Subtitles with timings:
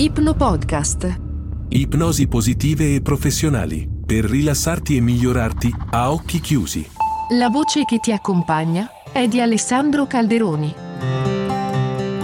[0.00, 1.20] Ipno Podcast.
[1.68, 6.88] Ipnosi positive e professionali per rilassarti e migliorarti a occhi chiusi.
[7.36, 10.74] La voce che ti accompagna è di Alessandro Calderoni.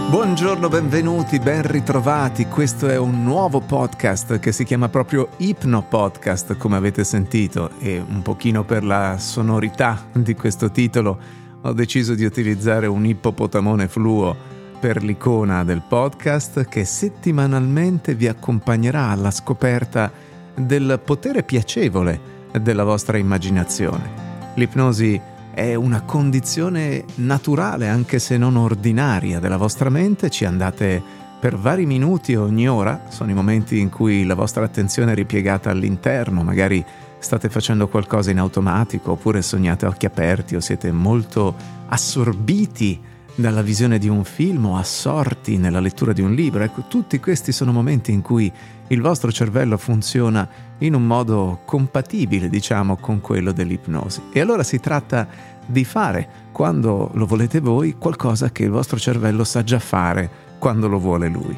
[0.09, 2.47] Buongiorno, benvenuti, ben ritrovati.
[2.47, 7.99] Questo è un nuovo podcast che si chiama proprio Ipno Podcast, come avete sentito, e
[7.99, 11.19] un pochino per la sonorità di questo titolo
[11.61, 19.09] ho deciso di utilizzare un ippopotamone fluo per l'icona del podcast che settimanalmente vi accompagnerà
[19.09, 20.11] alla scoperta
[20.55, 22.19] del potere piacevole
[22.59, 24.25] della vostra immaginazione.
[24.55, 25.19] L'ipnosi
[25.53, 30.29] è una condizione naturale, anche se non ordinaria, della vostra mente.
[30.29, 31.01] Ci andate
[31.39, 35.69] per vari minuti ogni ora, sono i momenti in cui la vostra attenzione è ripiegata
[35.69, 36.83] all'interno, magari
[37.19, 41.55] state facendo qualcosa in automatico oppure sognate a occhi aperti o siete molto
[41.87, 42.99] assorbiti
[43.37, 46.63] dalla visione di un film o assorti nella lettura di un libro.
[46.63, 48.51] Ecco, tutti questi sono momenti in cui
[48.87, 50.47] il vostro cervello funziona
[50.79, 54.23] in un modo compatibile, diciamo, con quello dell'ipnosi.
[54.33, 55.27] E allora si tratta
[55.65, 60.87] di fare, quando lo volete voi, qualcosa che il vostro cervello sa già fare quando
[60.87, 61.55] lo vuole lui.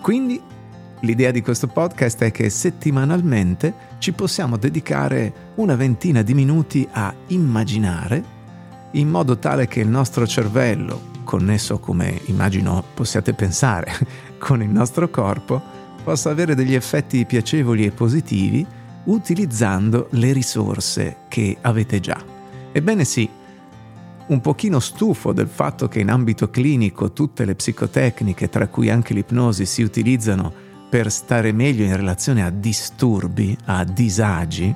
[0.00, 0.40] Quindi
[1.02, 7.14] l'idea di questo podcast è che settimanalmente ci possiamo dedicare una ventina di minuti a
[7.28, 8.40] immaginare
[8.92, 13.90] in modo tale che il nostro cervello, connesso come immagino possiate pensare
[14.38, 15.62] con il nostro corpo,
[16.04, 18.66] possa avere degli effetti piacevoli e positivi
[19.04, 22.22] utilizzando le risorse che avete già.
[22.70, 23.26] Ebbene sì,
[24.26, 29.14] un pochino stufo del fatto che in ambito clinico tutte le psicotecniche, tra cui anche
[29.14, 30.52] l'ipnosi, si utilizzano
[30.90, 34.74] per stare meglio in relazione a disturbi, a disagi,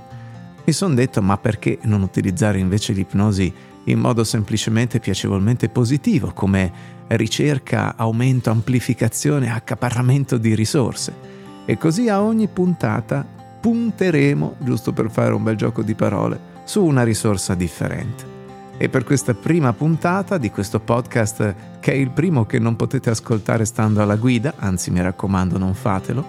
[0.64, 3.52] mi sono detto ma perché non utilizzare invece l'ipnosi
[3.86, 11.34] in modo semplicemente piacevolmente positivo, come ricerca, aumento, amplificazione, accaparramento di risorse.
[11.64, 13.26] E così a ogni puntata
[13.60, 18.34] punteremo, giusto per fare un bel gioco di parole, su una risorsa differente.
[18.78, 23.10] E per questa prima puntata di questo podcast, che è il primo che non potete
[23.10, 26.24] ascoltare stando alla guida, anzi mi raccomando non fatelo,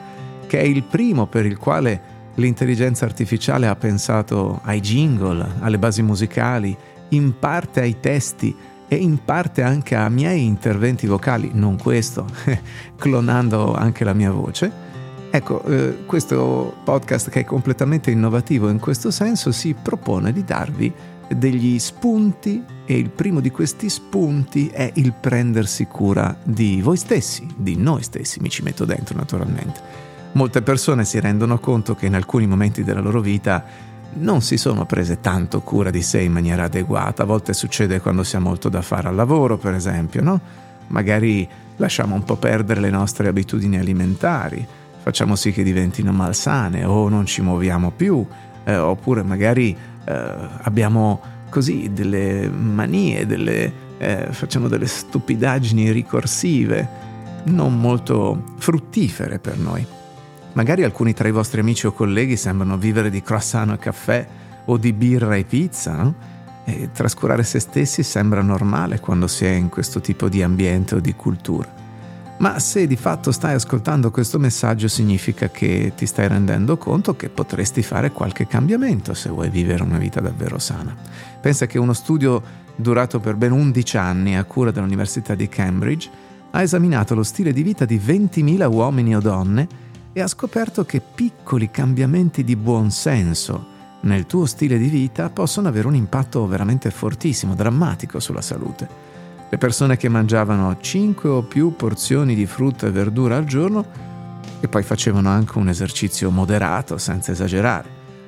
[0.48, 6.02] che è il primo per il quale l'intelligenza artificiale ha pensato ai jingle, alle basi
[6.04, 6.76] musicali
[7.10, 8.56] in parte ai testi
[8.88, 12.26] e in parte anche a miei interventi vocali, non questo,
[12.96, 14.86] clonando anche la mia voce.
[15.30, 20.94] Ecco, eh, questo podcast che è completamente innovativo in questo senso si propone di darvi
[21.28, 27.46] degli spunti e il primo di questi spunti è il prendersi cura di voi stessi,
[27.56, 30.06] di noi stessi, mi ci metto dentro naturalmente.
[30.32, 33.64] Molte persone si rendono conto che in alcuni momenti della loro vita
[34.20, 37.24] non si sono prese tanto cura di sé in maniera adeguata.
[37.24, 40.40] A volte succede quando si ha molto da fare al lavoro, per esempio, no?
[40.88, 41.48] Magari
[41.78, 44.66] lasciamo un po' perdere le nostre abitudini alimentari,
[45.02, 48.26] facciamo sì che diventino malsane o non ci muoviamo più,
[48.64, 49.76] eh, oppure magari
[50.06, 57.06] eh, abbiamo così delle manie, delle, eh, facciamo delle stupidaggini ricorsive
[57.46, 59.86] non molto fruttifere per noi.
[60.58, 64.28] Magari alcuni tra i vostri amici o colleghi sembrano vivere di croissant e caffè
[64.66, 66.16] o di birra e pizza, no?
[66.66, 71.00] E trascurare se stessi sembra normale quando si è in questo tipo di ambiente o
[71.00, 71.72] di cultura.
[72.40, 77.30] Ma se di fatto stai ascoltando questo messaggio significa che ti stai rendendo conto che
[77.30, 80.96] potresti fare qualche cambiamento se vuoi vivere una vita davvero sana.
[81.40, 82.42] Pensa che uno studio
[82.76, 86.10] durato per ben 11 anni a cura dell'Università di Cambridge
[86.50, 89.86] ha esaminato lo stile di vita di 20.000 uomini o donne
[90.18, 95.68] e ha scoperto che piccoli cambiamenti di buon senso nel tuo stile di vita possono
[95.68, 98.90] avere un impatto veramente fortissimo, drammatico sulla salute.
[99.48, 103.86] Le persone che mangiavano 5 o più porzioni di frutta e verdura al giorno
[104.60, 107.88] e poi facevano anche un esercizio moderato, senza esagerare,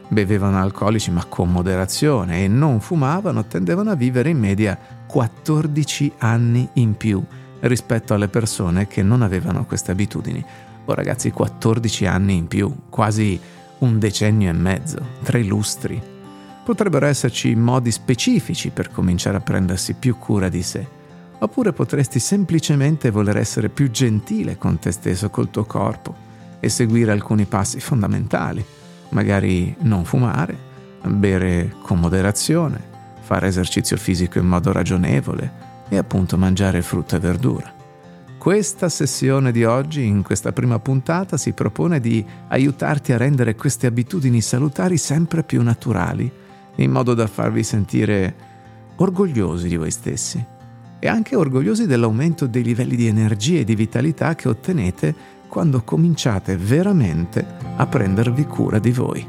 [0.10, 6.70] bevevano alcolici ma con moderazione e non fumavano, tendevano a vivere in media 14 anni
[6.74, 7.20] in più
[7.62, 10.46] rispetto alle persone che non avevano queste abitudini.
[10.90, 13.40] Oh ragazzi, 14 anni in più, quasi
[13.80, 16.02] un decennio e mezzo, tre lustri.
[16.66, 20.84] Potrebbero esserci modi specifici per cominciare a prendersi più cura di sé.
[21.38, 26.16] Oppure potresti semplicemente voler essere più gentile con te stesso, col tuo corpo
[26.60, 28.66] e seguire alcuni passi fondamentali.
[29.10, 30.58] Magari non fumare,
[31.06, 32.82] bere con moderazione,
[33.22, 35.52] fare esercizio fisico in modo ragionevole
[35.88, 37.78] e appunto mangiare frutta e verdura.
[38.40, 43.86] Questa sessione di oggi, in questa prima puntata, si propone di aiutarti a rendere queste
[43.86, 46.32] abitudini salutari sempre più naturali,
[46.76, 48.34] in modo da farvi sentire
[48.96, 50.44] orgogliosi di voi stessi
[51.00, 55.14] e anche orgogliosi dell'aumento dei livelli di energia e di vitalità che ottenete
[55.50, 57.46] quando cominciate veramente
[57.76, 59.28] a prendervi cura di voi.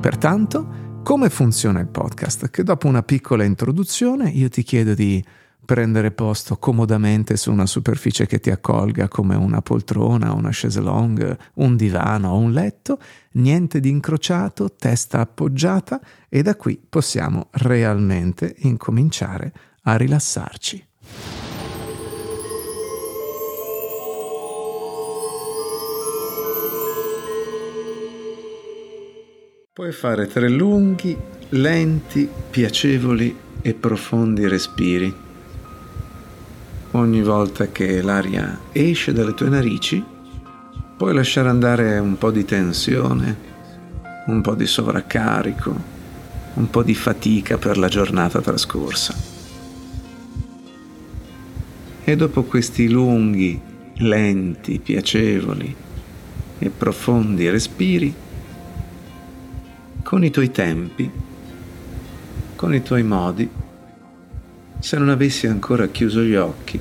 [0.00, 2.48] Pertanto, come funziona il podcast?
[2.48, 5.22] Che dopo una piccola introduzione io ti chiedo di
[5.64, 11.38] prendere posto comodamente su una superficie che ti accolga come una poltrona, una chaise longue,
[11.54, 12.98] un divano o un letto,
[13.32, 20.86] niente di incrociato, testa appoggiata e da qui possiamo realmente incominciare a rilassarci.
[29.72, 31.16] Puoi fare tre lunghi,
[31.50, 35.30] lenti, piacevoli e profondi respiri
[36.92, 40.02] ogni volta che l'aria esce dalle tue narici,
[40.96, 43.50] puoi lasciare andare un po' di tensione,
[44.26, 45.74] un po' di sovraccarico,
[46.54, 49.14] un po' di fatica per la giornata trascorsa.
[52.04, 53.60] E dopo questi lunghi,
[53.96, 55.74] lenti, piacevoli
[56.58, 58.14] e profondi respiri,
[60.02, 61.10] con i tuoi tempi,
[62.54, 63.48] con i tuoi modi,
[64.82, 66.78] se non avessi ancora chiuso gli occhi,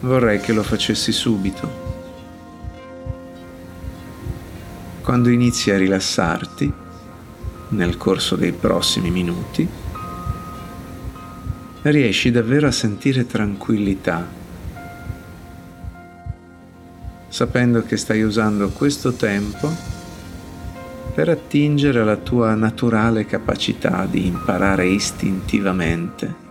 [0.00, 1.90] vorrei che lo facessi subito.
[5.02, 6.72] Quando inizi a rilassarti,
[7.68, 9.68] nel corso dei prossimi minuti,
[11.82, 14.26] riesci davvero a sentire tranquillità,
[17.28, 19.70] sapendo che stai usando questo tempo
[21.14, 26.41] per attingere alla tua naturale capacità di imparare istintivamente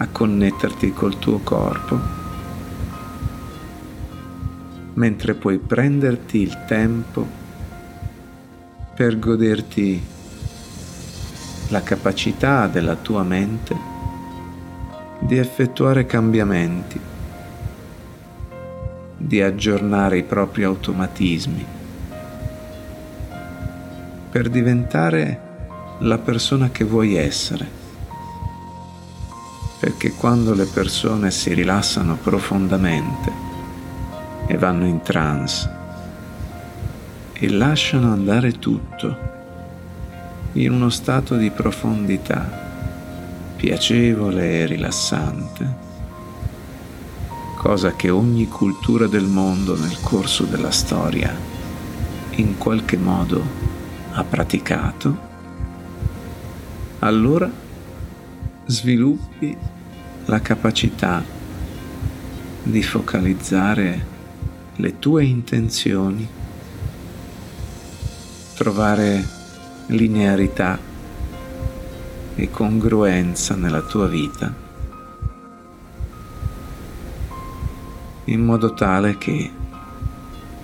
[0.00, 1.98] a connetterti col tuo corpo,
[4.94, 7.26] mentre puoi prenderti il tempo
[8.94, 10.00] per goderti
[11.68, 13.76] la capacità della tua mente
[15.18, 17.00] di effettuare cambiamenti,
[19.16, 21.66] di aggiornare i propri automatismi,
[24.30, 25.46] per diventare
[26.00, 27.77] la persona che vuoi essere
[29.78, 33.32] perché quando le persone si rilassano profondamente
[34.46, 35.76] e vanno in trance
[37.32, 39.16] e lasciano andare tutto
[40.52, 42.66] in uno stato di profondità
[43.54, 45.74] piacevole e rilassante,
[47.56, 51.34] cosa che ogni cultura del mondo nel corso della storia
[52.30, 53.42] in qualche modo
[54.12, 55.18] ha praticato,
[57.00, 57.50] allora
[58.68, 59.56] sviluppi
[60.26, 61.24] la capacità
[62.62, 64.06] di focalizzare
[64.76, 66.28] le tue intenzioni,
[68.54, 69.26] trovare
[69.86, 70.78] linearità
[72.34, 74.54] e congruenza nella tua vita,
[78.24, 79.50] in modo tale che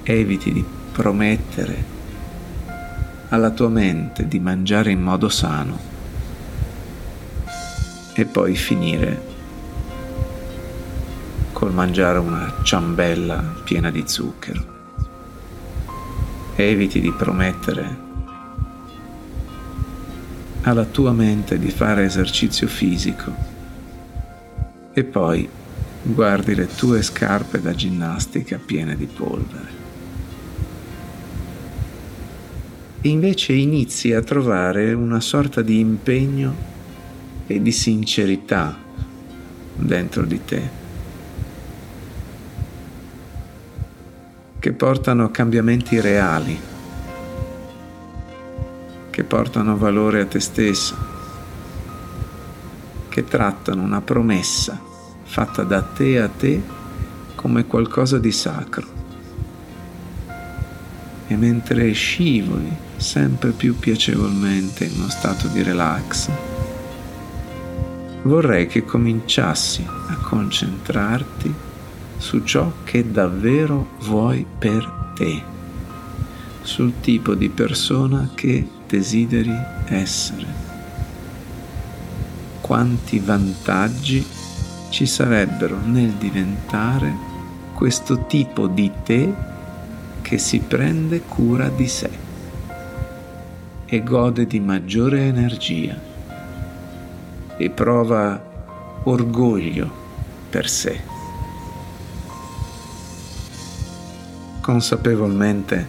[0.03, 1.93] eviti di promettere
[3.31, 5.94] alla tua mente di mangiare in modo sano
[8.15, 9.33] e poi finire
[11.53, 14.73] col mangiare una ciambella piena di zucchero.
[16.57, 18.03] Eviti di promettere
[20.63, 23.33] alla tua mente di fare esercizio fisico
[24.93, 25.49] e poi
[26.03, 29.83] guardi le tue scarpe da ginnastica piene di polvere.
[33.05, 36.73] invece inizi a trovare una sorta di impegno
[37.47, 38.77] e di sincerità
[39.75, 40.71] dentro di te,
[44.59, 46.59] che portano cambiamenti reali,
[49.11, 50.97] che portano valore a te stesso,
[53.09, 54.81] che trattano una promessa
[55.23, 56.63] fatta da te a te
[57.35, 58.87] come qualcosa di sacro.
[61.27, 66.31] E mentre scivoli sempre più piacevolmente in uno stato di relax,
[68.25, 71.53] vorrei che cominciassi a concentrarti
[72.17, 75.43] su ciò che davvero vuoi per te,
[76.63, 79.55] sul tipo di persona che desideri
[79.89, 80.73] essere.
[82.61, 84.25] Quanti vantaggi
[84.89, 87.33] ci sarebbero nel diventare
[87.75, 89.35] questo tipo di te
[90.23, 92.11] che si prende cura di sé
[93.85, 96.13] e gode di maggiore energia
[97.57, 98.41] e prova
[99.05, 99.91] orgoglio
[100.51, 101.01] per sé.
[104.61, 105.87] Consapevolmente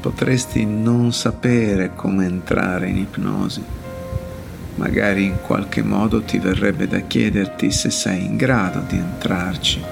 [0.00, 3.62] potresti non sapere come entrare in ipnosi,
[4.76, 9.82] magari in qualche modo ti verrebbe da chiederti se sei in grado di entrarci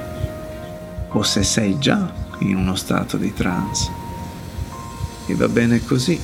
[1.09, 3.91] o se sei già in uno stato di trance.
[5.27, 6.19] E va bene così,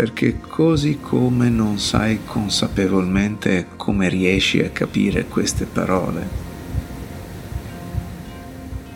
[0.00, 6.26] perché così come non sai consapevolmente come riesci a capire queste parole,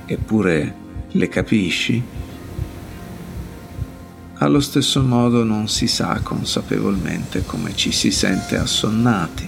[0.07, 0.75] eppure
[1.11, 2.03] le capisci,
[4.37, 9.47] allo stesso modo non si sa consapevolmente come ci si sente assonnati.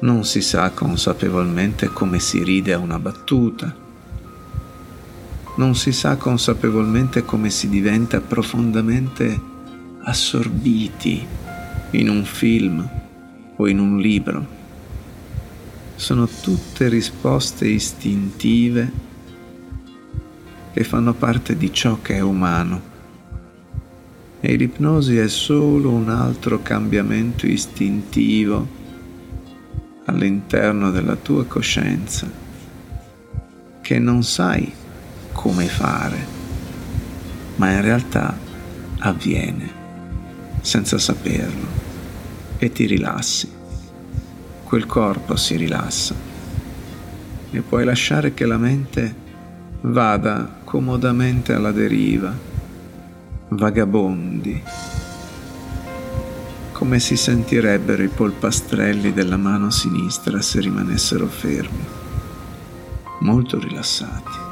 [0.00, 3.74] Non si sa consapevolmente come si ride a una battuta.
[5.54, 9.49] Non si sa consapevolmente come si diventa profondamente
[10.10, 11.24] assorbiti
[11.92, 12.88] in un film
[13.56, 14.58] o in un libro.
[15.94, 18.92] Sono tutte risposte istintive
[20.72, 22.88] che fanno parte di ciò che è umano
[24.40, 28.78] e l'ipnosi è solo un altro cambiamento istintivo
[30.06, 32.28] all'interno della tua coscienza
[33.80, 34.72] che non sai
[35.32, 36.26] come fare,
[37.56, 38.36] ma in realtà
[38.98, 39.69] avviene
[40.60, 41.68] senza saperlo.
[42.58, 43.50] E ti rilassi.
[44.64, 46.14] Quel corpo si rilassa.
[47.50, 49.14] E puoi lasciare che la mente
[49.82, 52.32] vada comodamente alla deriva.
[53.48, 54.62] Vagabondi,
[56.80, 61.84] come si sentirebbero i polpastrelli della mano sinistra se rimanessero fermi,
[63.20, 64.49] molto rilassati,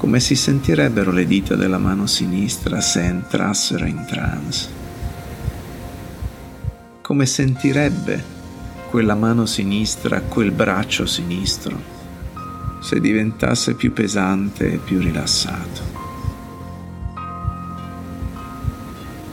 [0.00, 4.68] come si sentirebbero le dita della mano sinistra se entrassero in trance,
[7.02, 8.24] come sentirebbe
[8.88, 11.78] quella mano sinistra, quel braccio sinistro,
[12.80, 15.98] se diventasse più pesante e più rilassato.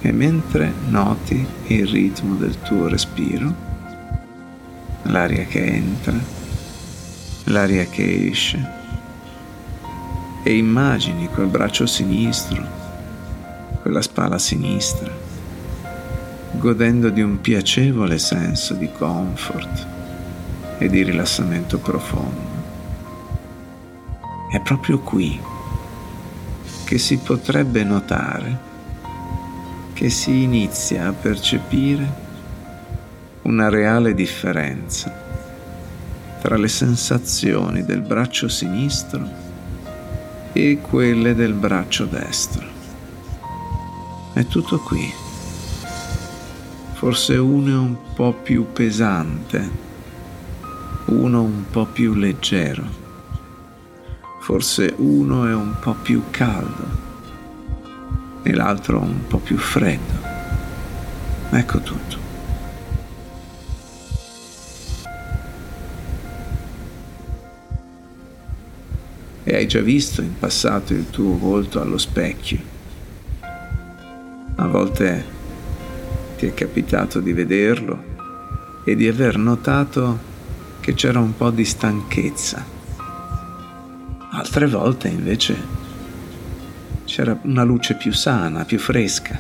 [0.01, 3.53] e mentre noti il ritmo del tuo respiro,
[5.03, 6.17] l'aria che entra,
[7.45, 8.76] l'aria che esce,
[10.47, 12.65] e immagini quel braccio sinistro,
[13.81, 15.11] quella spalla sinistra,
[16.51, 19.85] godendo di un piacevole senso di comfort
[20.77, 22.63] e di rilassamento profondo.
[24.49, 25.37] È proprio qui
[26.85, 28.57] che si potrebbe notare
[29.91, 32.25] che si inizia a percepire
[33.41, 35.13] una reale differenza
[36.39, 39.46] tra le sensazioni del braccio sinistro
[40.57, 42.65] e quelle del braccio destro.
[44.33, 45.13] È tutto qui.
[46.93, 49.69] Forse uno è un po' più pesante,
[51.05, 52.83] uno un po' più leggero,
[54.39, 56.85] forse uno è un po' più caldo
[58.41, 60.25] e l'altro un po' più freddo.
[61.51, 62.26] Ecco tutto.
[69.49, 72.59] E hai già visto in passato il tuo volto allo specchio.
[74.55, 75.23] A volte
[76.35, 78.03] ti è capitato di vederlo
[78.83, 80.19] e di aver notato
[80.81, 82.61] che c'era un po' di stanchezza.
[84.31, 85.55] Altre volte invece
[87.05, 89.39] c'era una luce più sana, più fresca.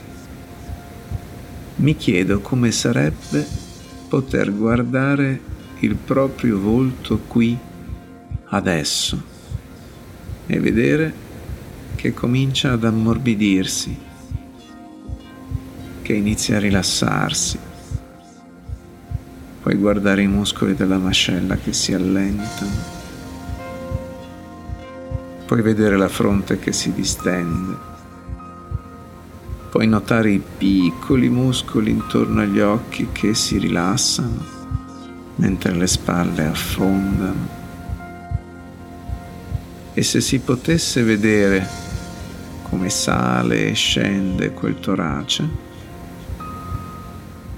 [1.75, 3.45] Mi chiedo come sarebbe
[4.07, 5.41] poter guardare
[5.79, 7.57] il proprio volto qui,
[8.45, 9.35] adesso,
[10.47, 11.13] e vedere
[11.95, 13.97] che comincia ad ammorbidirsi,
[16.01, 17.59] che inizia a rilassarsi.
[19.61, 22.95] Puoi guardare i muscoli della mascella che si allentano
[25.47, 27.73] puoi vedere la fronte che si distende,
[29.71, 34.43] puoi notare i piccoli muscoli intorno agli occhi che si rilassano
[35.35, 37.56] mentre le spalle affondano.
[39.97, 41.67] E se si potesse vedere
[42.69, 45.49] come sale e scende quel torace,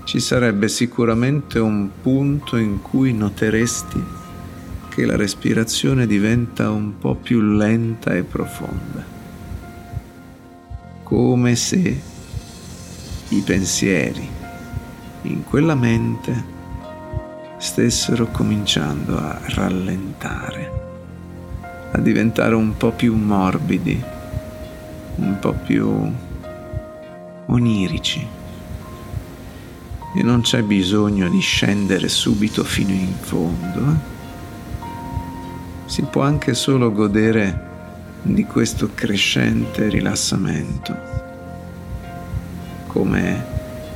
[0.06, 4.02] ci sarebbe sicuramente un punto in cui noteresti
[4.88, 9.04] che la respirazione diventa un po' più lenta e profonda,
[11.04, 12.02] come se
[13.28, 14.30] i pensieri
[15.24, 16.46] in quella mente
[17.58, 20.79] stessero cominciando a rallentare,
[21.92, 24.02] a diventare un po' più morbidi,
[25.16, 26.12] un po' più
[27.46, 28.28] onirici.
[30.16, 33.80] E non c'è bisogno di scendere subito fino in fondo.
[33.80, 34.18] Eh?
[35.90, 37.68] si può anche solo godere
[38.22, 40.96] di questo crescente rilassamento,
[42.86, 43.44] come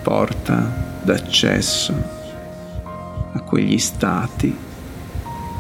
[0.02, 1.94] porta d'accesso
[3.32, 4.58] a quegli stati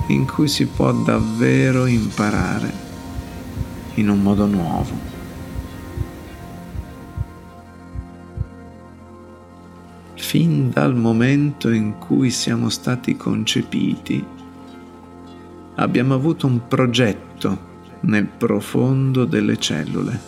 [0.08, 2.72] in cui si può davvero imparare
[3.96, 5.12] in un modo nuovo.
[10.16, 14.26] Fin dal momento in cui siamo stati concepiti,
[15.76, 20.20] abbiamo avuto un progetto nel profondo delle cellule,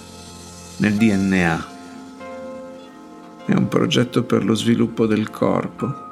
[0.77, 1.73] nel DNA.
[3.45, 6.04] È un progetto per lo sviluppo del corpo,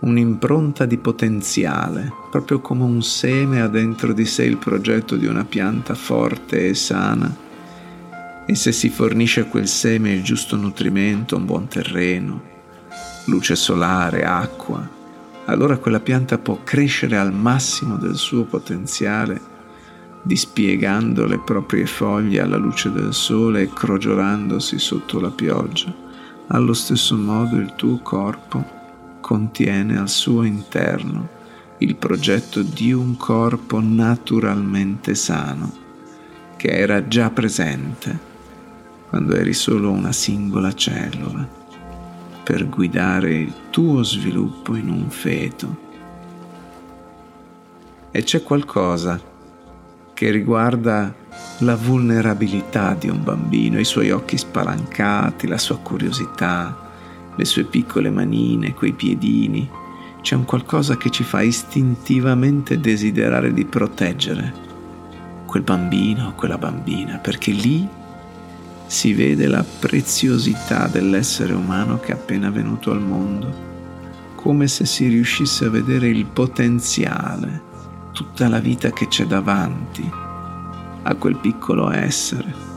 [0.00, 5.44] un'impronta di potenziale, proprio come un seme ha dentro di sé il progetto di una
[5.44, 7.34] pianta forte e sana.
[8.46, 12.40] E se si fornisce a quel seme il giusto nutrimento, un buon terreno,
[13.26, 14.96] luce solare, acqua,
[15.46, 19.56] allora quella pianta può crescere al massimo del suo potenziale,
[20.22, 25.92] dispiegando le proprie foglie alla luce del sole e crogiolandosi sotto la pioggia.
[26.48, 28.77] Allo stesso modo il tuo corpo
[29.20, 31.36] contiene al suo interno
[31.78, 35.72] il progetto di un corpo naturalmente sano,
[36.56, 38.26] che era già presente
[39.08, 41.46] quando eri solo una singola cellula,
[42.42, 45.86] per guidare il tuo sviluppo in un feto.
[48.10, 49.20] E c'è qualcosa
[50.12, 51.14] che riguarda
[51.58, 56.87] la vulnerabilità di un bambino, i suoi occhi spalancati, la sua curiosità,
[57.38, 59.70] le sue piccole manine, quei piedini.
[60.20, 64.66] C'è un qualcosa che ci fa istintivamente desiderare di proteggere
[65.46, 67.88] quel bambino o quella bambina, perché lì
[68.86, 73.66] si vede la preziosità dell'essere umano che è appena venuto al mondo,
[74.34, 77.62] come se si riuscisse a vedere il potenziale,
[78.12, 80.10] tutta la vita che c'è davanti
[81.02, 82.67] a quel piccolo essere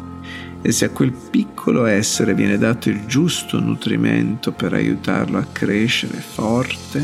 [0.62, 6.18] e se a quel piccolo essere viene dato il giusto nutrimento per aiutarlo a crescere
[6.20, 7.04] forte,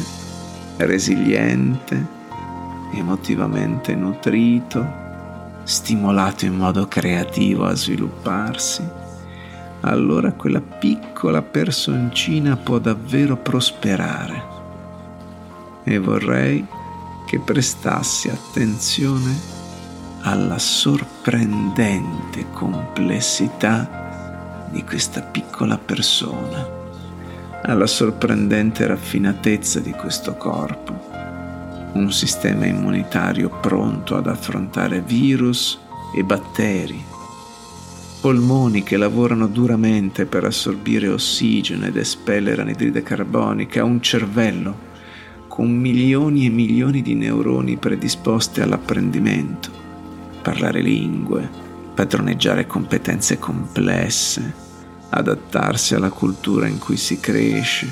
[0.78, 2.06] resiliente,
[2.94, 5.06] emotivamente nutrito,
[5.64, 8.88] stimolato in modo creativo a svilupparsi,
[9.82, 14.56] allora quella piccola personcina può davvero prosperare.
[15.84, 16.66] E vorrei
[17.26, 19.57] che prestassi attenzione
[20.30, 26.68] alla sorprendente complessità di questa piccola persona,
[27.64, 31.08] alla sorprendente raffinatezza di questo corpo,
[31.94, 35.80] un sistema immunitario pronto ad affrontare virus
[36.14, 37.02] e batteri,
[38.20, 44.76] polmoni che lavorano duramente per assorbire ossigeno ed espellere anidride carbonica, un cervello
[45.48, 49.87] con milioni e milioni di neuroni predisposti all'apprendimento
[50.48, 51.46] parlare lingue,
[51.94, 54.54] padroneggiare competenze complesse,
[55.10, 57.86] adattarsi alla cultura in cui si cresce,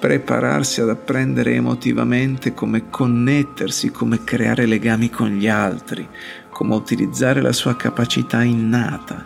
[0.00, 6.08] prepararsi ad apprendere emotivamente come connettersi, come creare legami con gli altri,
[6.50, 9.24] come utilizzare la sua capacità innata,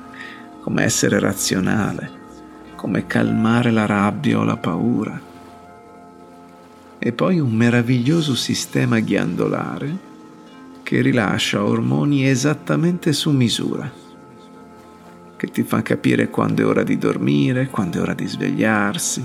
[0.61, 2.11] come essere razionale,
[2.77, 5.19] come calmare la rabbia o la paura.
[6.99, 10.09] E poi un meraviglioso sistema ghiandolare
[10.90, 13.88] che rilascia ormoni esattamente su misura,
[15.37, 19.22] che ti fa capire quando è ora di dormire, quando è ora di svegliarsi.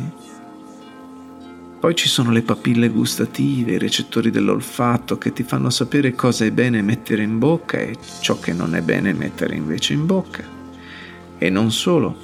[1.79, 6.51] Poi ci sono le papille gustative, i recettori dell'olfatto che ti fanno sapere cosa è
[6.51, 10.43] bene mettere in bocca e ciò che non è bene mettere invece in bocca.
[11.35, 12.15] E non solo,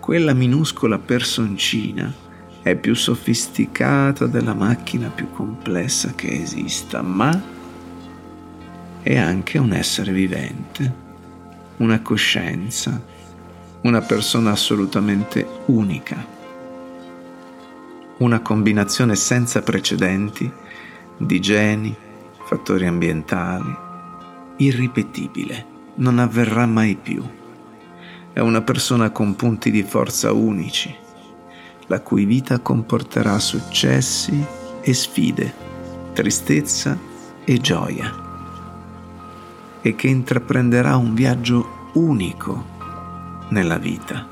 [0.00, 2.12] quella minuscola personcina
[2.60, 7.53] è più sofisticata della macchina più complessa che esista, ma
[9.04, 10.92] è anche un essere vivente,
[11.76, 12.98] una coscienza,
[13.82, 16.26] una persona assolutamente unica,
[18.16, 20.50] una combinazione senza precedenti
[21.18, 21.94] di geni,
[22.46, 23.76] fattori ambientali,
[24.56, 27.22] irripetibile, non avverrà mai più.
[28.32, 30.92] È una persona con punti di forza unici,
[31.88, 34.42] la cui vita comporterà successi
[34.80, 35.52] e sfide,
[36.14, 36.98] tristezza
[37.44, 38.23] e gioia
[39.86, 42.64] e che intraprenderà un viaggio unico
[43.50, 44.26] nella vita.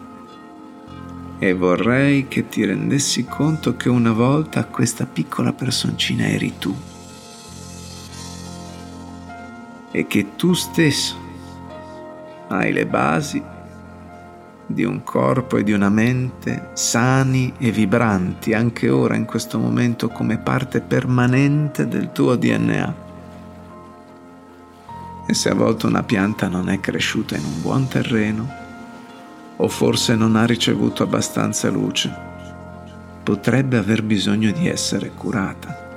[1.39, 6.75] E vorrei che ti rendessi conto che una volta questa piccola personcina eri tu
[9.91, 11.17] e che tu stesso
[12.49, 13.43] hai le basi
[14.65, 20.09] di un corpo e di una mente sani e vibranti anche ora in questo momento
[20.09, 23.11] come parte permanente del tuo DNA.
[25.27, 28.61] E se a volte una pianta non è cresciuta in un buon terreno,
[29.57, 32.13] o forse non ha ricevuto abbastanza luce,
[33.23, 35.91] potrebbe aver bisogno di essere curata.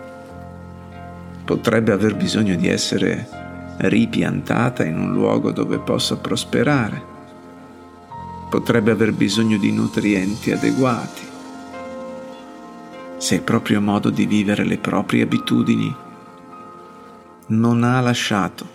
[1.44, 3.28] Potrebbe aver bisogno di essere
[3.78, 7.14] ripiantata in un luogo dove possa prosperare.
[8.50, 11.24] Potrebbe aver bisogno di nutrienti adeguati.
[13.18, 15.94] Se il proprio modo di vivere le proprie abitudini
[17.48, 18.75] non ha lasciato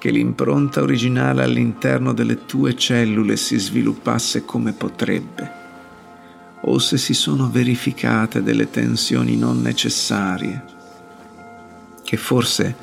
[0.00, 5.52] che l'impronta originale all'interno delle tue cellule si sviluppasse come potrebbe,
[6.62, 10.64] o se si sono verificate delle tensioni non necessarie,
[12.02, 12.74] che forse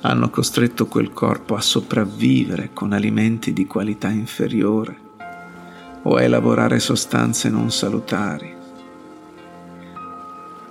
[0.00, 4.96] hanno costretto quel corpo a sopravvivere con alimenti di qualità inferiore
[6.04, 8.54] o a elaborare sostanze non salutari.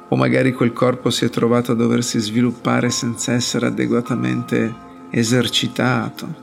[0.08, 6.42] O magari quel corpo si è trovato a doversi sviluppare senza essere adeguatamente esercitato.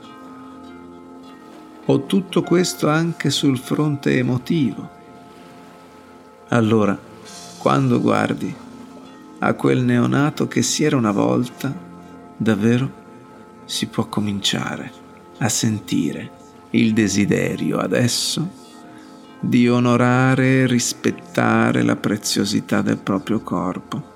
[1.85, 4.89] Ho tutto questo anche sul fronte emotivo.
[6.47, 6.97] Allora,
[7.57, 8.55] quando guardi
[9.39, 11.73] a quel neonato che si era una volta,
[12.37, 12.99] davvero
[13.65, 14.89] si può cominciare
[15.39, 16.31] a sentire
[16.69, 18.59] il desiderio adesso
[19.41, 24.10] di onorare e rispettare la preziosità del proprio corpo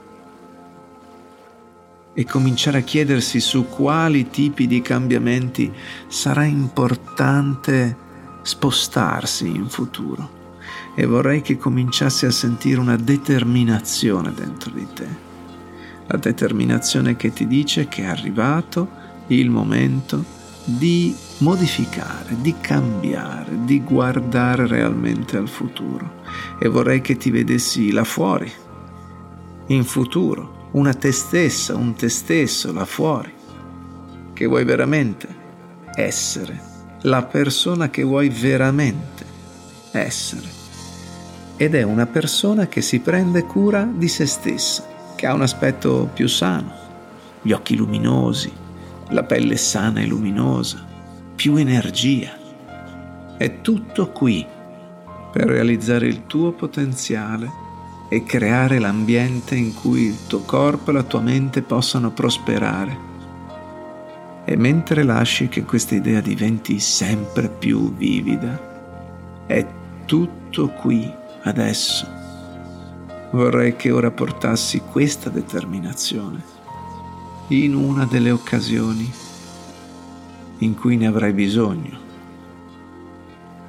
[2.17, 5.71] e cominciare a chiedersi su quali tipi di cambiamenti
[6.07, 7.95] sarà importante
[8.41, 10.43] spostarsi in futuro.
[10.95, 15.07] E vorrei che cominciassi a sentire una determinazione dentro di te.
[16.07, 18.87] La determinazione che ti dice che è arrivato
[19.27, 20.23] il momento
[20.63, 26.23] di modificare, di cambiare, di guardare realmente al futuro.
[26.59, 28.51] E vorrei che ti vedessi là fuori,
[29.67, 33.33] in futuro, una te stessa, un te stesso là fuori,
[34.33, 35.27] che vuoi veramente
[35.95, 36.59] essere,
[37.03, 39.25] la persona che vuoi veramente
[39.91, 40.63] essere.
[41.55, 44.85] Ed è una persona che si prende cura di se stessa,
[45.15, 46.73] che ha un aspetto più sano,
[47.41, 48.51] gli occhi luminosi,
[49.09, 50.85] la pelle sana e luminosa,
[51.35, 52.37] più energia.
[53.37, 54.45] È tutto qui
[55.31, 57.63] per realizzare il tuo potenziale
[58.07, 63.13] e creare l'ambiente in cui il tuo corpo e la tua mente possano prosperare.
[64.45, 69.65] E mentre lasci che questa idea diventi sempre più vivida, è
[70.05, 71.11] tutto qui,
[71.43, 72.07] adesso.
[73.31, 76.53] Vorrei che ora portassi questa determinazione
[77.49, 79.11] in una delle occasioni
[80.59, 82.03] in cui ne avrai bisogno.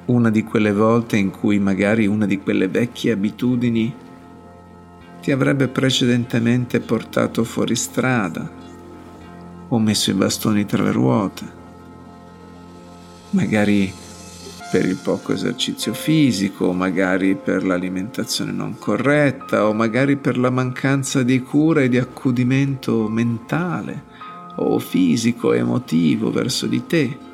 [0.05, 3.93] Una di quelle volte in cui magari una di quelle vecchie abitudini
[5.27, 8.49] ti avrebbe precedentemente portato fuori strada
[9.67, 11.45] o messo i bastoni tra le ruote,
[13.31, 13.93] magari
[14.71, 21.23] per il poco esercizio fisico, magari per l'alimentazione non corretta, o magari per la mancanza
[21.23, 24.03] di cura e di accudimento mentale
[24.55, 27.26] o fisico, emotivo verso di te.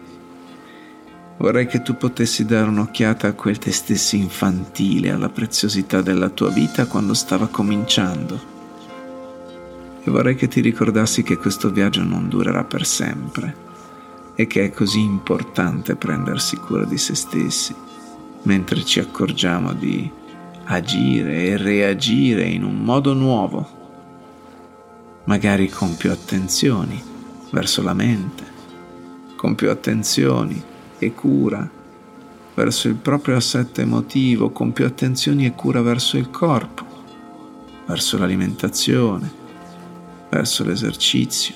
[1.38, 6.50] Vorrei che tu potessi dare un'occhiata a quel te stesso infantile, alla preziosità della tua
[6.50, 8.52] vita quando stava cominciando.
[10.04, 13.62] E vorrei che ti ricordassi che questo viaggio non durerà per sempre
[14.36, 17.76] e che è così importante prendersi cura di se stessi,
[18.44, 20.10] mentre ci accorgiamo di
[20.66, 23.82] agire e reagire in un modo nuovo,
[25.26, 27.02] magari con più attenzioni
[27.52, 28.44] verso la mente,
[29.36, 30.72] con più attenzioni
[31.04, 31.70] e cura
[32.56, 36.86] verso il proprio assetto emotivo, con più attenzioni e cura verso il corpo,
[37.88, 39.32] verso l'alimentazione,
[40.30, 41.56] verso l'esercizio.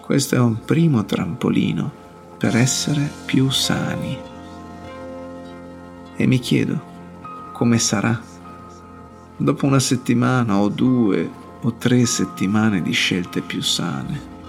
[0.00, 1.92] Questo è un primo trampolino
[2.36, 4.18] per essere più sani.
[6.16, 6.88] E mi chiedo
[7.52, 8.20] come sarà
[9.36, 11.30] dopo una settimana o due
[11.62, 14.39] o tre settimane di scelte più sane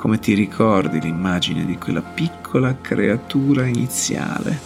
[0.00, 4.58] come ti ricordi l'immagine di quella piccola creatura iniziale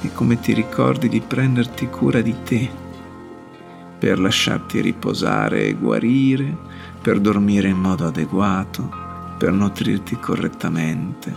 [0.00, 2.70] e come ti ricordi di prenderti cura di te
[3.98, 6.56] per lasciarti riposare e guarire,
[7.02, 8.90] per dormire in modo adeguato,
[9.36, 11.30] per nutrirti correttamente,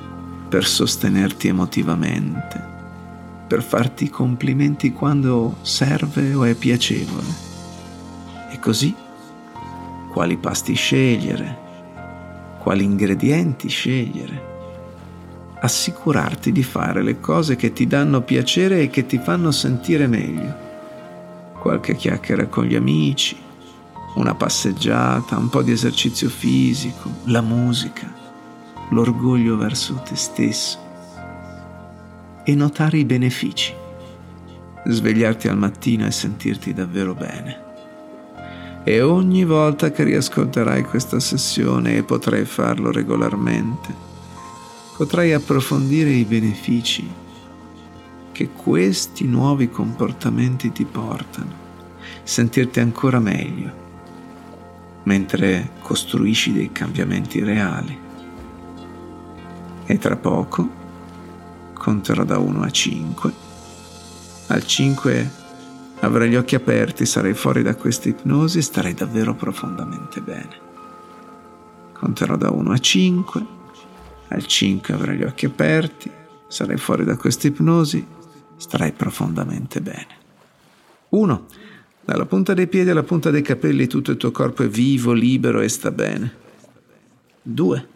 [0.47, 2.65] per sostenerti emotivamente,
[3.45, 7.27] per farti complimenti quando serve o è piacevole.
[8.51, 8.95] E così,
[10.09, 11.60] quali pasti scegliere,
[12.61, 14.49] quali ingredienti scegliere.
[15.61, 20.69] Assicurarti di fare le cose che ti danno piacere e che ti fanno sentire meglio.
[21.59, 23.35] Qualche chiacchiera con gli amici,
[24.15, 28.11] una passeggiata, un po' di esercizio fisico, la musica,
[28.91, 30.89] l'orgoglio verso te stesso.
[32.43, 33.71] e notare i benefici.
[34.83, 37.70] Svegliarti al mattino e sentirti davvero bene.
[38.83, 43.93] E ogni volta che riascolterai questa sessione e potrai farlo regolarmente,
[44.97, 47.07] potrai approfondire i benefici
[48.31, 51.53] che questi nuovi comportamenti ti portano,
[52.23, 53.71] sentirti ancora meglio,
[55.03, 57.99] mentre costruisci dei cambiamenti reali.
[59.85, 60.69] E tra poco
[61.73, 63.33] conterò da 1 a 5.
[64.47, 65.40] Al 5
[66.01, 70.69] avrai gli occhi aperti, sarai fuori da questa ipnosi e starai davvero profondamente bene.
[71.93, 73.45] Conterò da 1 a 5,
[74.29, 76.09] al 5 avrai gli occhi aperti,
[76.47, 78.05] sarai fuori da questa ipnosi,
[78.57, 80.19] starai profondamente bene.
[81.09, 81.45] 1.
[82.03, 85.61] Dalla punta dei piedi alla punta dei capelli tutto il tuo corpo è vivo, libero
[85.61, 86.33] e sta bene.
[87.43, 87.87] 2.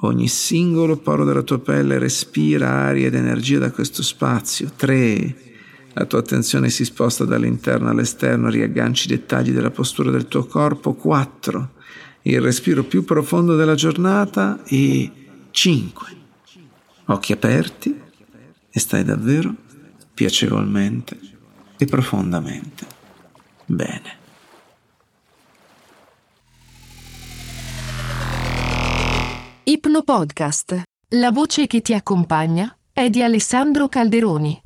[0.00, 4.70] Ogni singolo poro della tua pelle respira aria ed energia da questo spazio.
[4.74, 5.52] 3.
[5.96, 10.94] La tua attenzione si sposta dall'interno all'esterno, riagganci i dettagli della postura del tuo corpo.
[10.94, 11.70] 4.
[12.22, 14.60] Il respiro più profondo della giornata.
[14.64, 15.10] E
[15.50, 16.06] 5.
[17.06, 18.00] Occhi aperti
[18.70, 19.54] e stai davvero
[20.12, 21.16] piacevolmente
[21.76, 22.86] e profondamente
[23.66, 24.22] bene.
[29.62, 30.82] Ipno Podcast.
[31.10, 34.60] La voce che ti accompagna è di Alessandro Calderoni.